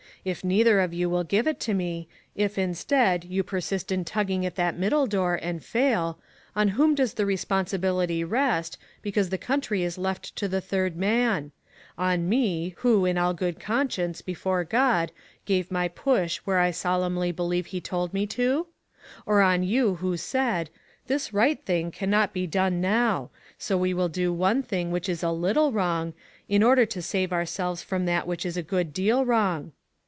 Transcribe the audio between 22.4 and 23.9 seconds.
done now; so